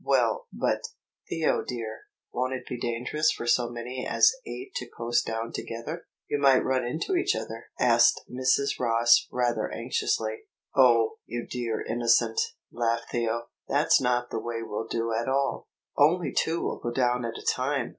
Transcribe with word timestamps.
"Well, 0.03 0.47
but, 0.51 0.81
Theo 1.29 1.63
dear, 1.63 2.05
won't 2.33 2.55
it 2.55 2.65
be 2.67 2.79
dangerous 2.79 3.31
for 3.31 3.45
so 3.45 3.69
many 3.69 4.03
as 4.03 4.33
eight 4.47 4.73
to 4.77 4.87
coast 4.89 5.27
down 5.27 5.51
together? 5.51 6.07
You 6.27 6.39
might 6.39 6.65
run 6.65 6.83
into 6.87 7.15
each 7.15 7.35
other," 7.35 7.67
asked 7.79 8.21
Mrs. 8.27 8.79
Ross, 8.79 9.27
rather 9.31 9.69
anxiously. 9.71 10.45
"O 10.75 11.17
you 11.27 11.45
dear 11.45 11.83
innocent!" 11.83 12.41
laughed 12.71 13.11
Theo, 13.11 13.49
"that's 13.67 14.01
not 14.01 14.31
the 14.31 14.39
way 14.39 14.63
we'll 14.63 14.87
do 14.87 15.13
at 15.13 15.27
all. 15.29 15.67
Only 15.95 16.33
two 16.33 16.61
will 16.63 16.79
go 16.79 16.89
down 16.89 17.23
at 17.23 17.37
a 17.37 17.45
time. 17.45 17.89